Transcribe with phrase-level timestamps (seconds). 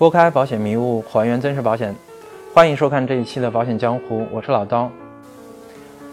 [0.00, 1.94] 拨开保险迷雾，还原真实保险。
[2.54, 4.90] 欢迎收看这一期的保险江湖，我是老刀。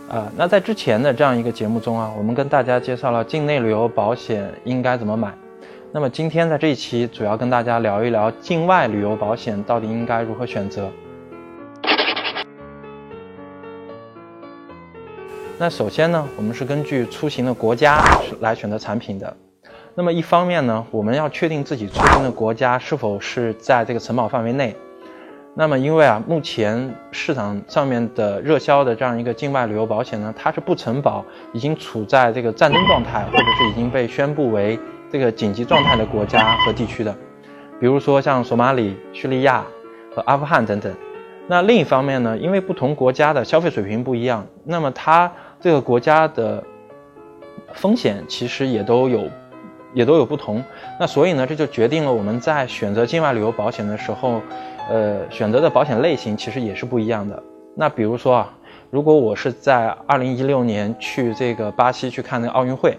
[0.10, 5.34] 啊，那在之前的这样一个节目中啊，我们跟大家介绍了境内旅游保险应该怎么买。
[5.94, 10.90] 那么今天在这一期，主要跟大家聊一聊境外旅游保险到底应该如何选择。
[15.58, 18.04] 那首先呢，我们是根据出行的国家
[18.42, 19.34] 来选择产品的。
[20.00, 24.76] 那么一方面呢，我们要确定自己出行的国家是否是在这个承保范围内。
[25.56, 34.78] 那么因为啊，目前市场上面的热销的这样一个境外旅游保险呢，它是不承保已经处在这个战争状态或者是已经被宣布为
[35.12, 37.12] 这个紧急状态的国家和地区的，
[37.80, 39.66] 比如说像索马里、叙利亚
[40.14, 40.94] 和阿富汗等等。
[41.48, 46.64] 那另一方面呢，因为不同国家的消费水平不一样，那么它这个国家的
[47.74, 49.28] 风险其实也都有。
[49.98, 50.64] 也都有不同，
[51.00, 54.40] 那所以呢，这就决定了我们在选择境外旅游保险的时候，
[54.88, 57.42] 呃，选择的保险类型其实也是不一样的。
[57.76, 58.54] 那比如说啊，
[58.92, 62.96] 如果我是在二零一六年去这个巴西去看那个奥运会，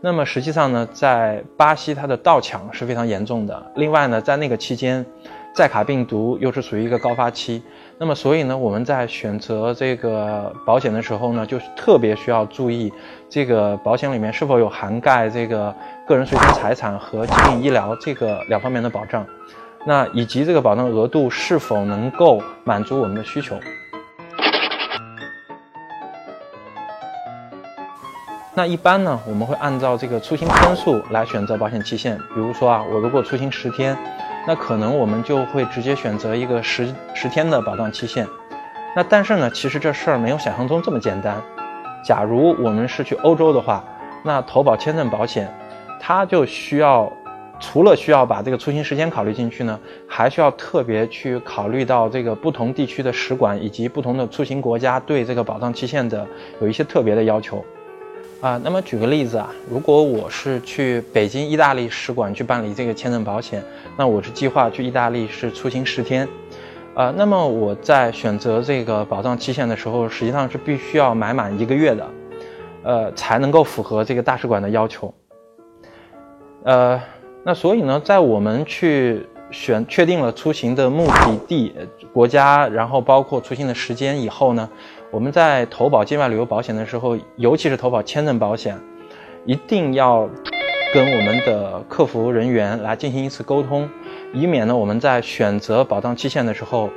[0.00, 3.72] 那么实际上呢，在巴西它的盗抢是非常严重的。
[3.76, 5.04] 另外呢，在那个期间，
[5.52, 7.62] 寨卡病毒又是属于一个高发期。
[7.98, 12.90] 那么，所以呢，我们在选择这个保险的时候呢，就特别需要注意，
[13.28, 15.74] 这个保险里面是否有涵盖这个
[16.06, 19.26] 个人随身财产和疾病医疗这个两方面的保障，
[19.84, 23.58] 那以及这个保障额度是否能够满足我们的需求。
[28.54, 33.96] 那一般呢，我们会按照这个出行天数来选择保险期限，比如说啊，我如果出行十天。
[34.46, 38.26] 那可能我们就会直接选择一个十十天的保障期限。
[38.96, 41.40] 那但是呢，其实这事儿没有想象中这么简单。
[42.02, 43.84] 假如我们是去欧洲的话，
[44.24, 45.52] 那投保签证保险，
[46.00, 47.12] 它就需要
[47.60, 56.26] 除了需要把这个出行时间考虑进去呢，还需要特别去考虑到这个不同地区的使馆以及不同的出行国家对这个保障期限的
[56.60, 57.64] 有一些特别的要求。
[58.40, 63.62] 啊，那么举个例子啊，如果我是去北京意大利使馆去办理这个签证保险，
[63.98, 66.26] 那我是计划去意大利是出行十天，
[66.94, 72.06] 啊，那么我在选择这个保障期限的时候，实际上是必须要买满一个月的，
[72.82, 75.12] 呃，才能够符合这个大使馆的要求。
[76.64, 76.98] 呃，
[77.44, 81.74] 那所以呢，在我们去选确定了出行的目的地、
[82.12, 84.68] 国家，然后包括出行的时间以后呢？
[85.10, 88.78] 我们在投保境外旅游保险的时候，尤其是投保签证保险，
[89.44, 90.28] 一定要
[90.94, 93.88] 跟我们的客服人员来进行一次沟通，
[94.32, 96.88] 以免呢我们在选择保障期限的时候，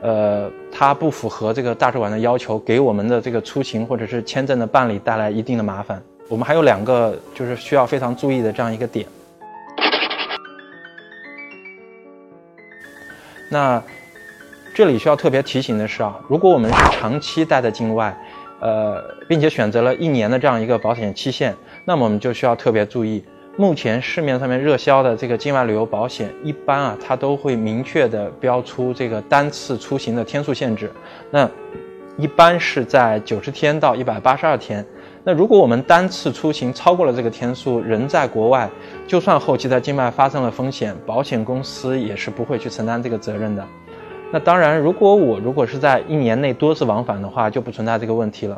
[0.00, 6.00] 呃，它不符合这个大使馆的要求，给我们的这个出行或者是签证的办理带来一定的麻烦。
[6.28, 9.06] 我们还有两个就是需要非常注意的这样一个点，
[13.48, 13.82] 那。
[14.74, 18.14] 这里需要特别提醒的是啊，如果我们是长期待在境外，
[18.60, 21.56] 呃，并且选择了一年的这样一个保险期限，
[21.86, 23.24] 那么我们就需要特别注意，
[23.56, 30.92] 目前市面上面热销的这个境外旅游保险，一般啊，它都会明确的标出这个单次出行的天数限制，
[31.30, 31.48] 那
[32.18, 34.84] 一般是在九十天到一百八十二天。
[35.28, 38.70] 那如果我们单次出行超过了这个天数，人在国外，
[39.08, 43.66] 就算后期在境外发生了风险，保险公司也是不会去承担这个责任的。
[44.30, 48.56] 那当然，如果我如果是在一年内多次往返的话，就不存在这个问题了。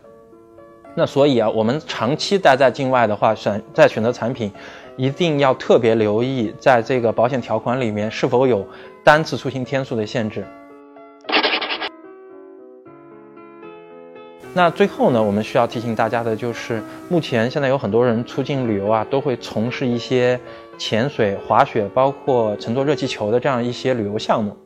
[0.95, 4.53] 那所以啊，我们长期待在境外的话，选在选择产品，
[4.99, 8.63] 一定要特别留意，在这个保险条款里面是否有
[9.03, 10.45] 单次出行天数的限制。
[14.59, 20.37] 那最后呢，我们需要提醒大家的就是，目前现在有很多人出境旅游啊，都会从事一些
[20.77, 24.57] 潜水、滑雪，包括乘坐热气球的这样一些旅游项目。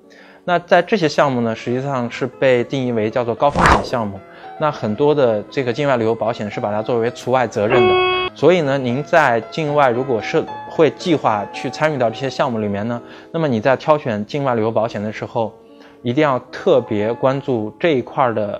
[0.44, 4.18] 那在这些项目呢，实际上是被定义为叫做高风险项目。
[4.58, 8.30] 那很多的这个境外旅游保险是把它作为除外责任的。
[8.34, 12.98] 所以呢，您在境外如果是会计划去参与到这些项目里面呢，
[13.30, 15.52] 那么你在挑选境外旅游保险的时候，
[16.00, 18.58] 一定要特别关注这一块的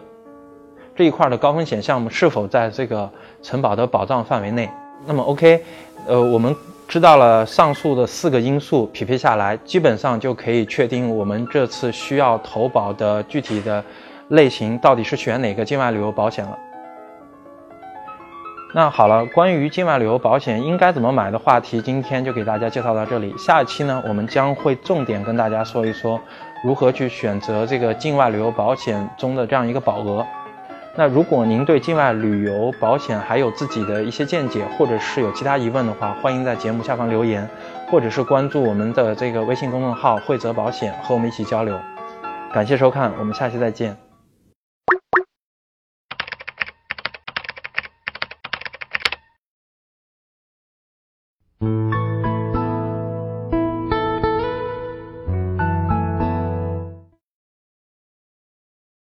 [0.95, 3.11] 这一块的高风险项目是否在这个
[3.43, 4.69] 承保的保障范围内。
[5.07, 5.63] 那么 OK，
[6.07, 6.55] 呃，我们。
[6.89, 13.83] 知道了上述的四个因素匹配下来，基本上就可以确定我们这次需要投保的具体的
[14.29, 16.59] 类型到底是选哪个境外旅游保险了。
[18.75, 23.35] 那好了，关于境外旅游保险应该怎么买的话题，今天就给大家介绍到这里。
[23.39, 26.21] 下一期呢，我们将会重点跟大家说一说
[26.63, 30.27] 如何去选择这个境外旅游保险中的这样一个保额。
[30.95, 37.49] 那如果您对境外旅游保险还有自己的一些见解，或者是有其他疑问的话，欢迎在节目下方留言，
[37.91, 41.79] 或者是关注我们的这个微信公众号“惠泽保险”和我们一起交流。
[42.53, 43.97] 感谢收看，我们下期再见。